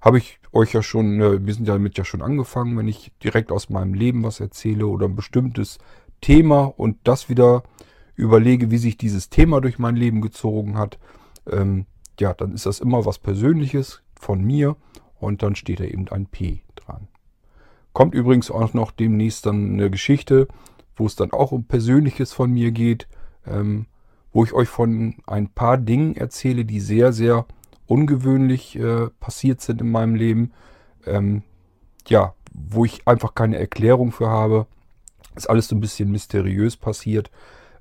Habe 0.00 0.18
ich 0.18 0.38
euch 0.52 0.72
ja 0.72 0.82
schon, 0.82 1.20
äh, 1.20 1.44
wir 1.44 1.54
sind 1.54 1.66
ja 1.66 1.74
damit 1.74 1.98
ja 1.98 2.04
schon 2.04 2.22
angefangen, 2.22 2.78
wenn 2.78 2.88
ich 2.88 3.12
direkt 3.22 3.50
aus 3.50 3.70
meinem 3.70 3.94
Leben 3.94 4.22
was 4.22 4.40
erzähle 4.40 4.86
oder 4.86 5.06
ein 5.06 5.16
bestimmtes 5.16 5.78
Thema 6.20 6.64
und 6.64 6.96
das 7.04 7.28
wieder 7.28 7.64
überlege, 8.16 8.70
wie 8.70 8.78
sich 8.78 8.96
dieses 8.96 9.30
Thema 9.30 9.60
durch 9.60 9.78
mein 9.78 9.96
Leben 9.96 10.20
gezogen 10.20 10.78
hat, 10.78 10.98
ähm, 11.50 11.86
ja, 12.18 12.34
dann 12.34 12.52
ist 12.52 12.66
das 12.66 12.80
immer 12.80 13.04
was 13.04 13.18
Persönliches 13.18 14.02
von 14.18 14.42
mir 14.42 14.76
und 15.18 15.42
dann 15.42 15.54
steht 15.54 15.80
da 15.80 15.84
eben 15.84 16.08
ein 16.08 16.26
P 16.26 16.62
dran. 16.74 17.08
Kommt 17.92 18.14
übrigens 18.14 18.50
auch 18.50 18.74
noch 18.74 18.90
demnächst 18.90 19.46
dann 19.46 19.74
eine 19.74 19.90
Geschichte, 19.90 20.48
wo 20.96 21.06
es 21.06 21.16
dann 21.16 21.32
auch 21.32 21.52
um 21.52 21.64
Persönliches 21.64 22.32
von 22.32 22.50
mir 22.50 22.72
geht. 22.72 23.06
Ähm, 23.46 23.86
wo 24.36 24.44
ich 24.44 24.52
euch 24.52 24.68
von 24.68 25.14
ein 25.26 25.48
paar 25.48 25.78
Dingen 25.78 26.14
erzähle, 26.14 26.66
die 26.66 26.80
sehr, 26.80 27.14
sehr 27.14 27.46
ungewöhnlich 27.86 28.78
äh, 28.78 29.06
passiert 29.18 29.62
sind 29.62 29.80
in 29.80 29.90
meinem 29.90 30.14
Leben. 30.14 30.52
Ähm, 31.06 31.42
ja, 32.06 32.34
wo 32.52 32.84
ich 32.84 33.08
einfach 33.08 33.34
keine 33.34 33.56
Erklärung 33.58 34.12
für 34.12 34.28
habe. 34.28 34.66
Ist 35.36 35.48
alles 35.48 35.68
so 35.68 35.74
ein 35.74 35.80
bisschen 35.80 36.10
mysteriös 36.10 36.76
passiert. 36.76 37.30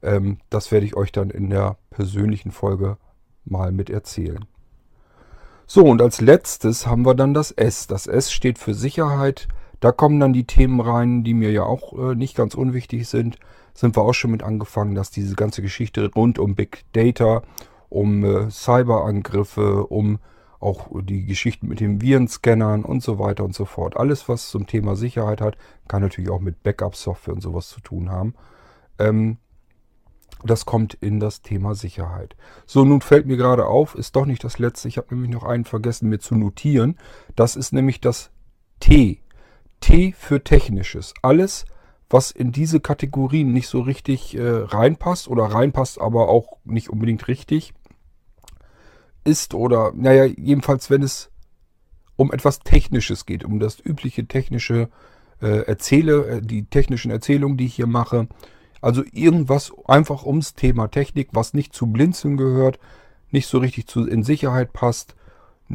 Ähm, 0.05 0.37
das 0.49 0.71
werde 0.71 0.85
ich 0.85 0.95
euch 0.95 1.11
dann 1.11 1.29
in 1.29 1.49
der 1.49 1.77
persönlichen 1.89 2.51
Folge 2.51 2.97
mal 3.43 3.71
mit 3.71 3.89
erzählen. 3.89 4.45
So, 5.67 5.83
und 5.83 6.01
als 6.01 6.21
letztes 6.21 6.87
haben 6.87 7.05
wir 7.05 7.15
dann 7.15 7.33
das 7.33 7.51
S. 7.51 7.87
Das 7.87 8.07
S 8.07 8.31
steht 8.31 8.59
für 8.59 8.73
Sicherheit. 8.73 9.47
Da 9.79 9.91
kommen 9.91 10.19
dann 10.19 10.31
die 10.31 10.45
Themen 10.45 10.79
rein, 10.79 11.23
die 11.23 11.33
mir 11.33 11.51
ja 11.51 11.63
auch 11.63 11.93
äh, 11.93 12.15
nicht 12.15 12.35
ganz 12.35 12.55
unwichtig 12.55 13.07
sind 13.07 13.37
sind 13.75 13.95
wir 13.95 14.03
auch 14.03 14.13
schon 14.13 14.31
mit 14.31 14.41
angefangen, 14.41 14.95
dass 14.95 15.11
diese 15.11 15.35
ganze 15.35 15.61
Geschichte 15.61 16.09
rund 16.15 16.39
um 16.39 16.55
Big 16.55 16.85
Data, 16.93 17.43
um 17.89 18.23
äh, 18.23 18.49
Cyberangriffe, 18.49 19.85
um 19.85 20.19
auch 20.59 20.87
die 21.01 21.25
Geschichten 21.25 21.67
mit 21.67 21.81
den 21.81 22.01
Virenscannern 22.01 22.85
und 22.85 23.03
so 23.03 23.19
weiter 23.19 23.43
und 23.43 23.53
so 23.53 23.65
fort. 23.65 23.97
Alles, 23.97 24.27
was 24.29 24.49
zum 24.49 24.65
Thema 24.65 24.95
Sicherheit 24.95 25.41
hat, 25.41 25.57
kann 25.87 26.01
natürlich 26.01 26.31
auch 26.31 26.39
mit 26.39 26.63
Backup-Software 26.63 27.35
und 27.35 27.41
sowas 27.41 27.67
zu 27.67 27.81
tun 27.81 28.09
haben. 28.09 28.33
Ähm, 28.97 29.37
das 30.45 30.65
kommt 30.65 30.93
in 30.95 31.19
das 31.19 31.41
Thema 31.41 31.75
Sicherheit. 31.75 32.35
So, 32.65 32.85
nun 32.85 33.01
fällt 33.01 33.25
mir 33.25 33.37
gerade 33.37 33.65
auf, 33.65 33.95
ist 33.95 34.15
doch 34.15 34.25
nicht 34.25 34.43
das 34.43 34.59
letzte. 34.59 34.87
Ich 34.87 34.97
habe 34.97 35.13
nämlich 35.13 35.31
noch 35.31 35.43
einen 35.43 35.65
vergessen 35.65 36.09
mir 36.09 36.19
zu 36.19 36.35
notieren. 36.35 36.97
Das 37.35 37.55
ist 37.55 37.73
nämlich 37.73 38.01
das 38.01 38.31
T. 38.79 39.21
T 39.79 40.13
für 40.17 40.43
Technisches. 40.43 41.13
Alles, 41.21 41.65
was 42.09 42.31
in 42.31 42.51
diese 42.51 42.79
Kategorien 42.79 43.51
nicht 43.51 43.67
so 43.67 43.81
richtig 43.81 44.35
äh, 44.35 44.41
reinpasst 44.41 45.27
oder 45.27 45.45
reinpasst, 45.45 45.99
aber 45.99 46.29
auch 46.29 46.57
nicht 46.63 46.89
unbedingt 46.89 47.27
richtig 47.27 47.73
ist 49.23 49.53
oder, 49.53 49.91
naja, 49.95 50.25
jedenfalls, 50.25 50.89
wenn 50.89 51.03
es 51.03 51.31
um 52.15 52.31
etwas 52.31 52.59
Technisches 52.59 53.25
geht, 53.25 53.43
um 53.43 53.59
das 53.59 53.79
übliche 53.83 54.27
technische 54.27 54.89
äh, 55.41 55.65
Erzähle, 55.65 56.27
äh, 56.27 56.41
die 56.41 56.65
technischen 56.65 57.11
Erzählungen, 57.11 57.57
die 57.57 57.65
ich 57.65 57.75
hier 57.75 57.87
mache. 57.87 58.27
Also 58.85 59.01
irgendwas 59.13 59.73
einfach 59.87 60.27
ums 60.27 60.53
Thema 60.53 60.89
Technik, 60.89 61.29
was 61.31 61.55
nicht 61.55 61.73
zu 61.73 61.87
Blinzeln 61.87 62.37
gehört, 62.37 62.77
nicht 63.31 63.47
so 63.47 63.57
richtig 63.57 63.87
zu, 63.87 64.05
in 64.05 64.21
Sicherheit 64.21 64.73
passt, 64.73 65.15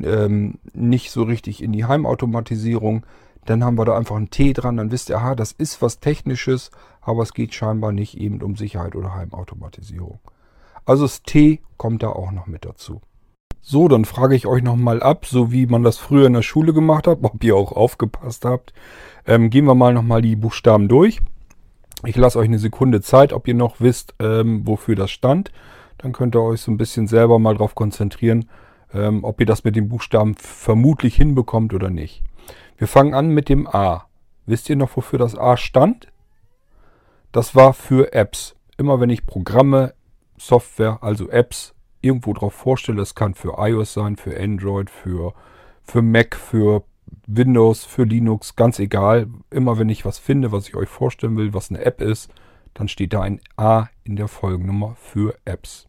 ähm, 0.00 0.61
nicht 0.75 1.11
so 1.11 1.25
richtig 1.25 1.61
in 1.61 1.73
die 1.73 1.87
Heimautomatisierung. 1.87 3.05
Dann 3.47 3.64
haben 3.64 3.76
wir 3.76 3.85
da 3.85 3.97
einfach 3.97 4.14
ein 4.14 4.31
T 4.31 4.52
dran, 4.52 4.76
dann 4.76 4.93
wisst 4.93 5.11
ihr, 5.11 5.19
aha, 5.19 5.35
das 5.35 5.50
ist 5.50 5.83
was 5.83 5.99
Technisches, 5.99 6.71
aber 7.00 7.25
es 7.25 7.35
geht 7.35 7.52
scheinbar 7.52 7.90
nicht 7.90 8.17
eben 8.17 8.40
um 8.43 8.55
Sicherheit 8.55 8.95
oder 8.95 9.12
Heimautomatisierung. 9.12 10.21
Also 10.85 11.02
das 11.02 11.25
T 11.25 11.62
kommt 11.79 12.05
da 12.05 12.11
auch 12.11 12.31
noch 12.31 12.47
mit 12.47 12.64
dazu. 12.64 13.00
So, 13.61 13.88
dann 13.88 14.05
frage 14.05 14.37
ich 14.37 14.47
euch 14.47 14.62
nochmal 14.62 15.02
ab, 15.02 15.26
so 15.26 15.50
wie 15.50 15.67
man 15.67 15.83
das 15.83 15.99
früher 15.99 16.29
in 16.29 16.35
der 16.35 16.43
Schule 16.43 16.73
gemacht 16.73 17.09
hat, 17.09 17.19
ob 17.23 17.43
ihr 17.43 17.57
auch 17.57 17.73
aufgepasst 17.73 18.45
habt. 18.45 18.73
Ähm, 19.26 19.50
gehen 19.50 19.64
wir 19.64 19.75
mal 19.75 19.95
nochmal 19.95 20.23
die 20.23 20.37
Buchstaben 20.37 20.87
durch. 20.87 21.21
Ich 22.04 22.16
lasse 22.16 22.38
euch 22.38 22.49
eine 22.49 22.59
Sekunde 22.59 23.02
Zeit, 23.02 23.33
ob 23.33 23.47
ihr 23.47 23.54
noch 23.54 23.76
wisst, 23.78 24.14
ähm, 24.21 24.66
wofür 24.66 24.95
das 24.95 25.11
stand. 25.11 25.52
Dann 25.99 26.12
könnt 26.12 26.35
ihr 26.35 26.40
euch 26.40 26.62
so 26.62 26.71
ein 26.71 26.78
bisschen 26.78 27.07
selber 27.07 27.38
mal 27.38 27.54
darauf 27.54 27.75
konzentrieren, 27.75 28.49
ähm, 28.95 29.23
ob 29.23 29.38
ihr 29.38 29.47
das 29.47 29.64
mit 29.64 29.76
den 29.76 29.88
Buchstaben 29.88 30.35
vermutlich 30.35 31.14
hinbekommt 31.16 31.75
oder 31.75 31.90
nicht. 31.90 32.23
Wir 32.78 32.88
fangen 32.88 33.12
an 33.12 33.28
mit 33.28 33.50
dem 33.50 33.66
A. 33.66 34.07
Wisst 34.47 34.71
ihr 34.71 34.76
noch, 34.76 34.97
wofür 34.97 35.19
das 35.19 35.37
A 35.37 35.59
stand? 35.59 36.09
Das 37.33 37.54
war 37.54 37.75
für 37.75 38.14
Apps. 38.14 38.57
Immer 38.78 38.99
wenn 38.99 39.11
ich 39.11 39.26
Programme, 39.26 39.92
Software, 40.38 40.99
also 41.02 41.28
Apps 41.28 41.75
irgendwo 42.00 42.33
drauf 42.33 42.54
vorstelle, 42.54 43.02
es 43.02 43.14
kann 43.14 43.35
für 43.35 43.57
iOS 43.59 43.92
sein, 43.92 44.16
für 44.16 44.40
Android, 44.40 44.88
für, 44.88 45.35
für 45.83 46.00
Mac, 46.00 46.35
für 46.35 46.83
Windows, 47.26 47.85
für 47.85 48.05
Linux, 48.05 48.57
ganz 48.57 48.79
egal. 48.79 49.29
Immer 49.50 49.79
wenn 49.79 49.88
ich 49.88 50.05
was 50.05 50.19
finde, 50.19 50.52
was 50.52 50.69
ich 50.69 50.76
euch 50.76 50.88
vorstellen 50.88 51.37
will, 51.37 51.55
was 51.55 51.71
eine 51.71 51.85
App 51.85 52.00
ist, 52.00 52.33
dann 52.75 52.88
steht 52.88 53.12
da 53.12 53.23
ein 53.23 53.40
A 53.57 53.88
in 54.05 54.17
der 54.17 54.29
Folgennummer 54.29 54.97
für 54.97 55.37
Apps. 55.45 55.88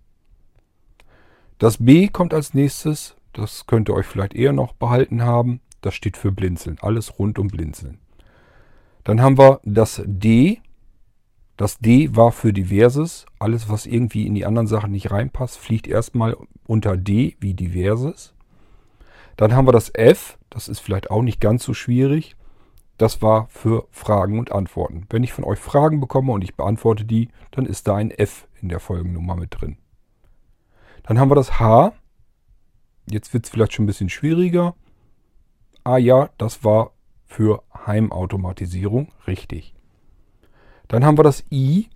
Das 1.57 1.77
B 1.77 2.07
kommt 2.07 2.33
als 2.33 2.53
nächstes. 2.53 3.15
Das 3.33 3.67
könnt 3.67 3.89
ihr 3.89 3.93
euch 3.93 4.07
vielleicht 4.07 4.33
eher 4.33 4.53
noch 4.53 4.73
behalten 4.73 5.21
haben. 5.23 5.61
Das 5.81 5.93
steht 5.93 6.17
für 6.17 6.31
Blinzeln. 6.31 6.77
Alles 6.81 7.19
rund 7.19 7.39
um 7.39 7.47
Blinzeln. 7.47 7.99
Dann 9.03 9.21
haben 9.21 9.37
wir 9.37 9.59
das 9.63 10.01
D. 10.05 10.61
Das 11.57 11.77
D 11.77 12.15
war 12.15 12.31
für 12.31 12.53
Diverses. 12.53 13.25
Alles, 13.39 13.69
was 13.69 13.85
irgendwie 13.85 14.25
in 14.25 14.35
die 14.35 14.45
anderen 14.45 14.67
Sachen 14.67 14.91
nicht 14.91 15.11
reinpasst, 15.11 15.57
fliegt 15.57 15.87
erstmal 15.87 16.35
unter 16.65 16.97
D 16.97 17.37
wie 17.39 17.53
Diverses. 17.53 18.33
Dann 19.37 19.53
haben 19.53 19.67
wir 19.67 19.71
das 19.71 19.93
F. 19.93 20.37
Das 20.51 20.67
ist 20.67 20.79
vielleicht 20.79 21.09
auch 21.09 21.23
nicht 21.23 21.41
ganz 21.41 21.63
so 21.63 21.73
schwierig. 21.73 22.35
Das 22.97 23.23
war 23.23 23.47
für 23.47 23.87
Fragen 23.89 24.37
und 24.37 24.51
Antworten. 24.51 25.07
Wenn 25.09 25.23
ich 25.23 25.33
von 25.33 25.43
euch 25.43 25.57
Fragen 25.57 25.99
bekomme 25.99 26.33
und 26.33 26.43
ich 26.43 26.55
beantworte 26.55 27.03
die, 27.03 27.29
dann 27.49 27.65
ist 27.65 27.87
da 27.87 27.95
ein 27.95 28.11
F 28.11 28.47
in 28.61 28.69
der 28.69 28.79
Folgennummer 28.79 29.35
mit 29.35 29.59
drin. 29.59 29.77
Dann 31.01 31.19
haben 31.19 31.31
wir 31.31 31.35
das 31.35 31.59
H. 31.59 31.93
Jetzt 33.09 33.33
wird 33.33 33.45
es 33.45 33.49
vielleicht 33.49 33.73
schon 33.73 33.85
ein 33.85 33.87
bisschen 33.87 34.09
schwieriger. 34.09 34.75
Ah 35.83 35.97
ja, 35.97 36.29
das 36.37 36.63
war 36.63 36.91
für 37.25 37.63
Heimautomatisierung 37.87 39.11
richtig. 39.25 39.73
Dann 40.89 41.05
haben 41.05 41.17
wir 41.17 41.23
das 41.23 41.45
I. 41.49 41.87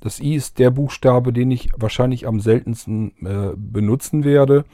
Das 0.00 0.18
I 0.18 0.34
ist 0.34 0.58
der 0.58 0.70
Buchstabe, 0.70 1.32
den 1.32 1.50
ich 1.50 1.68
wahrscheinlich 1.76 2.26
am 2.26 2.40
seltensten 2.40 3.12
äh, 3.24 3.52
benutzen 3.54 4.24
werde. 4.24 4.64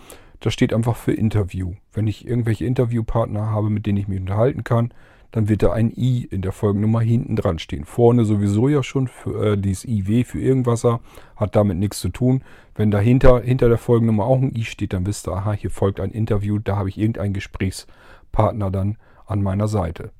Das 0.40 0.52
steht 0.52 0.72
einfach 0.72 0.96
für 0.96 1.12
Interview. 1.12 1.74
Wenn 1.92 2.06
ich 2.06 2.26
irgendwelche 2.26 2.64
Interviewpartner 2.64 3.50
habe, 3.50 3.70
mit 3.70 3.86
denen 3.86 3.98
ich 3.98 4.08
mich 4.08 4.20
unterhalten 4.20 4.64
kann, 4.64 4.92
dann 5.30 5.48
wird 5.48 5.62
da 5.62 5.72
ein 5.72 5.92
I 5.94 6.26
in 6.30 6.42
der 6.42 6.52
Folgennummer 6.52 7.00
hinten 7.00 7.36
dran 7.36 7.58
stehen. 7.58 7.84
Vorne 7.84 8.24
sowieso 8.24 8.68
ja 8.68 8.82
schon 8.82 9.08
für, 9.08 9.52
äh, 9.52 9.58
dieses 9.58 9.84
IW 9.84 10.24
für 10.24 10.40
irgendwasser, 10.40 11.00
hat 11.36 11.54
damit 11.54 11.76
nichts 11.76 12.00
zu 12.00 12.08
tun. 12.08 12.42
Wenn 12.74 12.90
dahinter 12.90 13.40
hinter 13.40 13.68
der 13.68 13.78
Folgennummer 13.78 14.24
auch 14.24 14.40
ein 14.40 14.54
I 14.54 14.64
steht, 14.64 14.94
dann 14.94 15.06
wisst 15.06 15.28
ihr, 15.28 15.32
aha, 15.32 15.52
hier 15.52 15.70
folgt 15.70 16.00
ein 16.00 16.12
Interview, 16.12 16.58
da 16.58 16.76
habe 16.76 16.88
ich 16.88 16.98
irgendeinen 16.98 17.34
Gesprächspartner 17.34 18.70
dann 18.70 18.96
an 19.26 19.42
meiner 19.42 19.68
Seite. 19.68 20.12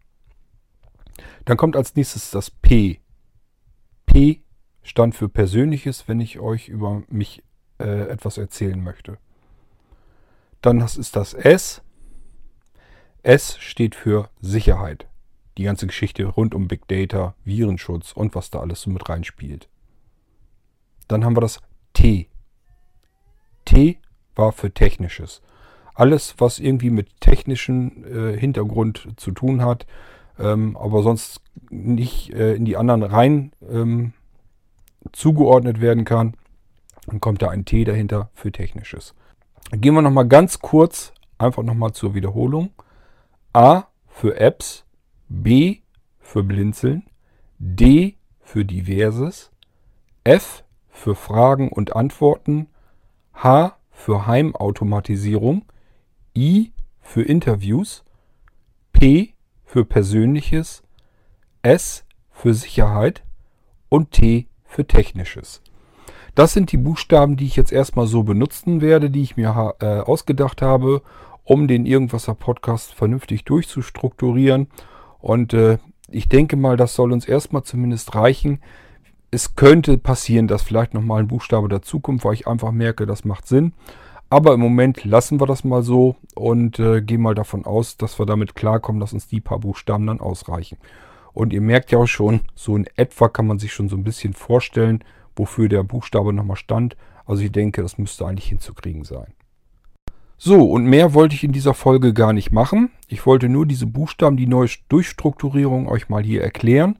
Dann 1.47 1.57
kommt 1.57 1.77
als 1.77 1.97
nächstes 1.97 2.31
das 2.31 2.51
P. 2.51 3.01
P 4.05 4.43
stand 4.83 5.15
für 5.15 5.29
Persönliches, 5.29 6.07
wenn 6.07 6.21
ich 6.21 6.39
euch 6.39 6.69
über 6.69 7.03
mich 7.09 7.43
äh, 7.79 8.09
etwas 8.09 8.37
erzählen 8.37 8.83
möchte. 8.83 9.19
Dann 10.63 10.81
ist 10.81 11.17
das 11.17 11.35
S. 11.35 11.83
S 13.23 13.57
steht 13.59 13.95
für 13.95 14.31
Sicherheit. 14.41 15.07
Die 15.57 15.65
ganze 15.65 15.87
Geschichte 15.87 16.25
rund 16.25 16.55
um 16.55 16.69
Big 16.69 16.87
Data, 16.89 17.35
Virenschutz 17.45 18.13
und 18.13 18.35
was 18.35 18.51
da 18.51 18.61
alles 18.61 18.83
so 18.83 18.91
mit 18.91 19.09
reinspielt. 19.09 19.69
Dann 21.09 21.25
haben 21.25 21.37
wir 21.37 21.41
das 21.41 21.61
T. 21.95 22.29
T 23.65 23.99
war 24.35 24.53
für 24.53 24.73
Technisches. 24.73 25.43
Alles, 25.95 26.37
was 26.39 26.61
irgendwie 26.61 26.91
mit 26.91 27.21
technischem 27.21 28.05
äh, 28.05 28.39
Hintergrund 28.39 29.09
zu 29.17 29.33
tun 29.33 29.65
hat, 29.65 29.87
ähm, 30.39 30.77
aber 30.77 31.03
sonst 31.03 31.41
nicht 31.71 32.33
äh, 32.33 32.55
in 32.55 32.65
die 32.65 32.77
anderen 32.77 33.03
rein 33.03 33.53
ähm, 33.69 34.13
zugeordnet 35.13 35.81
werden 35.81 36.05
kann, 36.05 36.35
dann 37.07 37.21
kommt 37.21 37.43
da 37.43 37.51
ein 37.51 37.65
T 37.65 37.85
dahinter 37.85 38.31
für 38.35 38.53
Technisches. 38.53 39.15
Gehen 39.71 39.95
wir 39.95 40.03
nochmal 40.03 40.27
ganz 40.27 40.61
kurz, 40.61 41.13
einfach 41.37 41.63
nochmal 41.63 41.93
zur 41.93 42.15
Wiederholung. 42.15 42.71
A 43.53 43.85
für 44.07 44.41
Apps, 44.41 44.85
B 45.29 45.81
für 46.21 46.43
Blinzeln, 46.43 47.05
D 47.59 48.17
für 48.41 48.65
Diverses, 48.65 49.51
F 50.25 50.65
für 50.89 51.15
Fragen 51.15 51.69
und 51.69 51.95
Antworten, 51.95 52.69
H 53.35 53.77
für 53.91 54.27
Heimautomatisierung, 54.27 55.67
I 56.35 56.73
für 57.01 57.23
Interviews, 57.23 58.05
P 58.93 59.35
für 59.65 59.85
Persönliches, 59.85 60.83
S 61.61 62.07
für 62.31 62.55
Sicherheit 62.55 63.23
und 63.91 64.13
T 64.13 64.49
für 64.65 64.87
Technisches. 64.87 65.61
Das 66.35 66.53
sind 66.53 66.73
die 66.73 66.77
Buchstaben, 66.77 67.37
die 67.37 67.47
ich 67.47 67.57
jetzt 67.57 67.73
erstmal 67.73 68.07
so 68.07 68.23
benutzen 68.23 68.81
werde, 68.81 69.11
die 69.11 69.23
ich 69.23 69.37
mir 69.37 69.75
äh, 69.81 70.01
ausgedacht 70.01 70.63
habe, 70.63 71.03
um 71.45 71.67
den 71.67 71.87
Irgendwasser 71.87 72.35
Podcast 72.35 72.95
vernünftig 72.95 73.45
durchzustrukturieren. 73.45 74.69
Und 75.21 75.53
äh, 75.55 75.79
ich 76.11 76.29
denke 76.29 76.57
mal, 76.57 76.77
das 76.77 76.95
soll 76.95 77.13
uns 77.13 77.27
erstmal 77.27 77.65
zumindest 77.65 78.15
reichen. 78.15 78.61
Es 79.31 79.57
könnte 79.57 79.99
passieren, 79.99 80.49
dass 80.49 80.63
vielleicht 80.63 80.95
nochmal 80.95 81.21
ein 81.21 81.29
Buchstabe 81.29 81.69
dazukommt, 81.69 82.25
weil 82.25 82.35
ich 82.35 82.47
einfach 82.47 82.73
merke, 82.73 83.07
das 83.07 83.25
macht 83.25 83.47
Sinn. 83.47 83.73
Aber 84.31 84.55
im 84.55 84.61
Moment 84.61 85.05
lassen 85.05 85.41
wir 85.41 85.47
das 85.47 85.65
mal 85.65 85.83
so 85.83 86.17
und 86.35 86.79
äh, 86.79 87.01
gehen 87.01 87.23
mal 87.23 87.35
davon 87.35 87.65
aus, 87.65 87.97
dass 87.97 88.19
wir 88.19 88.27
damit 88.27 88.55
klarkommen, 88.55 89.01
dass 89.01 89.15
uns 89.15 89.27
die 89.27 89.41
paar 89.41 89.59
Buchstaben 89.59 90.07
dann 90.07 90.21
ausreichen. 90.21 90.77
Und 91.33 91.53
ihr 91.53 91.63
merkt 91.63 91.93
ja 91.93 91.99
auch 91.99 92.07
schon, 92.07 92.41
so 92.55 92.77
in 92.77 92.87
etwa 92.97 93.29
kann 93.29 93.47
man 93.47 93.59
sich 93.59 93.73
schon 93.73 93.89
so 93.89 93.97
ein 93.97 94.05
bisschen 94.05 94.35
vorstellen, 94.35 95.03
wofür 95.39 95.69
der 95.69 95.83
Buchstabe 95.83 96.33
nochmal 96.33 96.57
stand. 96.57 96.97
Also 97.27 97.43
ich 97.43 97.53
denke, 97.53 97.83
das 97.83 97.99
müsste 97.99 98.27
eigentlich 98.27 98.49
hinzukriegen 98.49 99.05
sein. 99.05 99.35
So, 100.41 100.71
und 100.71 100.85
mehr 100.85 101.15
wollte 101.15 101.35
ich 101.35 101.43
in 101.43 101.53
dieser 101.53 101.75
Folge 101.75 102.15
gar 102.15 102.33
nicht 102.33 102.53
machen. 102.53 102.91
Ich 103.09 103.27
wollte 103.27 103.49
nur 103.49 103.67
diese 103.67 103.87
Buchstaben, 103.87 104.37
die 104.37 104.47
neue 104.47 104.69
Durchstrukturierung 104.89 105.89
euch 105.89 106.09
mal 106.09 106.23
hier 106.23 106.43
erklären. 106.43 106.97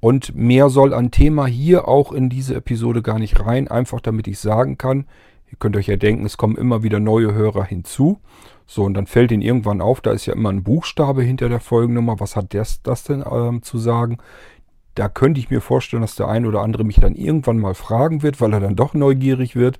Und 0.00 0.36
mehr 0.36 0.68
soll 0.68 0.92
an 0.92 1.10
Thema 1.10 1.46
hier 1.46 1.88
auch 1.88 2.12
in 2.12 2.28
diese 2.28 2.54
Episode 2.56 3.00
gar 3.00 3.18
nicht 3.18 3.40
rein, 3.40 3.68
einfach 3.68 4.02
damit 4.02 4.28
ich 4.28 4.38
sagen 4.38 4.76
kann, 4.76 5.06
ihr 5.50 5.56
könnt 5.58 5.76
euch 5.76 5.86
ja 5.86 5.96
denken, 5.96 6.26
es 6.26 6.36
kommen 6.36 6.58
immer 6.58 6.82
wieder 6.82 7.00
neue 7.00 7.32
Hörer 7.32 7.64
hinzu. 7.64 8.20
So, 8.66 8.84
und 8.84 8.94
dann 8.94 9.06
fällt 9.06 9.32
ihnen 9.32 9.40
irgendwann 9.40 9.80
auf, 9.80 10.02
da 10.02 10.12
ist 10.12 10.26
ja 10.26 10.34
immer 10.34 10.50
ein 10.50 10.62
Buchstabe 10.62 11.22
hinter 11.22 11.48
der 11.48 11.60
Folgennummer. 11.60 12.20
Was 12.20 12.36
hat 12.36 12.52
das, 12.52 12.82
das 12.82 13.04
denn 13.04 13.24
ähm, 13.30 13.62
zu 13.62 13.78
sagen? 13.78 14.18
Da 14.94 15.08
könnte 15.08 15.40
ich 15.40 15.50
mir 15.50 15.60
vorstellen, 15.60 16.02
dass 16.02 16.16
der 16.16 16.28
eine 16.28 16.48
oder 16.48 16.62
andere 16.62 16.84
mich 16.84 16.96
dann 16.96 17.14
irgendwann 17.14 17.58
mal 17.58 17.74
fragen 17.74 18.22
wird, 18.22 18.40
weil 18.40 18.52
er 18.52 18.60
dann 18.60 18.76
doch 18.76 18.94
neugierig 18.94 19.56
wird. 19.56 19.78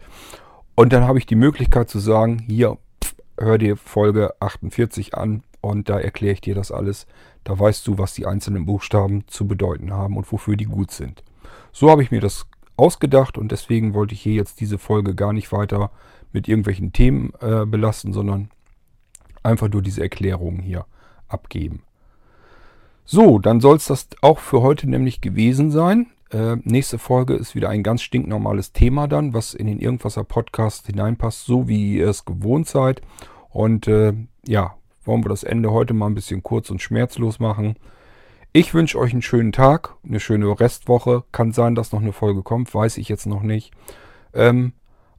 Und 0.75 0.93
dann 0.93 1.05
habe 1.05 1.19
ich 1.19 1.27
die 1.27 1.37
Möglichkeit 1.37 1.89
zu 1.89 1.99
sagen, 2.01 2.45
hier, 2.47 2.79
pff, 3.03 3.15
hör 3.39 3.59
dir 3.59 3.77
Folge 3.77 4.35
48 4.41 5.15
an 5.15 5.43
und 5.61 5.89
da 5.89 5.99
erkläre 6.01 6.35
ich 6.35 6.41
dir 6.41 6.55
das 6.55 6.73
alles. 6.73 7.07
Da 7.45 7.59
weißt 7.59 7.87
du, 7.87 7.99
was 7.99 8.15
die 8.15 8.27
einzelnen 8.27 8.67
Buchstaben 8.67 9.25
zu 9.29 9.47
bedeuten 9.47 9.93
haben 9.93 10.17
und 10.17 10.31
wofür 10.33 10.57
die 10.57 10.65
gut 10.65 10.91
sind. 10.91 11.23
So 11.73 11.91
habe 11.91 12.03
ich 12.03 12.11
mir 12.11 12.21
das 12.21 12.47
ausgedacht 12.77 13.39
und 13.39 13.53
deswegen 13.53 13.95
wollte 13.95 14.15
ich 14.15 14.21
hier 14.21 14.35
jetzt 14.35 14.61
diese 14.61 14.79
Folge 14.79 15.15
gar 15.15 15.33
nicht 15.33 15.53
weiter 15.53 15.91
mit 16.33 16.49
irgendwelchen 16.49 16.93
Themen 16.93 17.33
äh, 17.41 17.65
belasten, 17.65 18.13
sondern 18.13 18.51
einfach 19.43 19.69
nur 19.69 19.83
diese 19.83 20.03
Erklärungen 20.03 20.61
hier 20.61 20.87
abgeben. 21.29 21.83
So, 23.05 23.39
dann 23.39 23.61
soll 23.61 23.77
es 23.77 23.87
das 23.87 24.09
auch 24.23 24.39
für 24.39 24.63
heute 24.63 24.89
nämlich 24.89 25.21
gewesen 25.21 25.71
sein. 25.71 26.07
Äh, 26.31 26.57
nächste 26.65 26.99
Folge 26.99 27.35
ist 27.35 27.55
wieder 27.55 27.69
ein 27.69 27.83
ganz 27.83 28.03
stinknormales 28.03 28.73
Thema 28.73 29.07
dann, 29.09 29.35
was 29.35 29.53
in 29.53 29.67
den 29.67 29.79
Irgendwasser 29.79 30.25
Podcast 30.25 30.87
hineinpasst, 30.87 31.45
so 31.45 31.69
wie 31.69 31.99
ihr 31.99 32.09
es 32.09 32.25
gewohnt 32.25 32.67
seid. 32.67 33.03
Und 33.51 33.87
äh, 33.89 34.15
ja, 34.47 34.75
wollen 35.05 35.25
wir 35.25 35.29
das 35.29 35.45
Ende 35.45 35.71
heute 35.71 35.93
mal 35.93 36.07
ein 36.07 36.15
bisschen 36.15 36.43
kurz 36.43 36.71
und 36.71 36.81
schmerzlos 36.81 37.39
machen. 37.39 37.77
Ich 38.53 38.73
wünsche 38.73 38.99
euch 38.99 39.13
einen 39.13 39.23
schönen 39.23 39.53
Tag, 39.53 39.97
eine 40.05 40.21
schöne 40.21 40.59
Restwoche. 40.59 41.25
Kann 41.31 41.53
sein, 41.53 41.75
dass 41.75 41.93
noch 41.93 42.01
eine 42.01 42.13
Folge 42.13 42.43
kommt, 42.43 42.75
weiß 42.75 42.97
ich 42.99 43.09
jetzt 43.09 43.27
noch 43.27 43.43
nicht. 43.43 43.73
Ähm, 44.33 44.73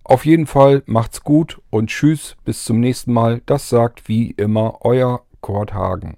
auf 0.04 0.26
jeden 0.26 0.48
Fall 0.48 0.84
macht's 0.86 1.24
gut 1.24 1.62
und 1.70 1.90
tschüss, 1.90 2.36
bis 2.46 2.64
zum 2.64 2.80
nächsten 2.80 3.14
Mal. 3.14 3.42
Das 3.46 3.70
sagt 3.70 4.08
wie 4.08 4.32
immer 4.32 4.80
euer 4.82 5.22
Kurt 5.42 5.74
Hagen. 5.74 6.18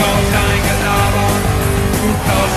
Meine 0.00 0.24
Zeit. 0.32 0.64
Alter, 0.74 1.28
du 1.92 2.08
gehst 2.26 2.53